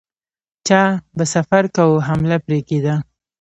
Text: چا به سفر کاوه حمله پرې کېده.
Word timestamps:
چا 0.67 0.81
به 1.17 1.25
سفر 1.33 1.63
کاوه 1.75 1.99
حمله 2.09 2.37
پرې 2.45 2.59
کېده. 2.67 2.95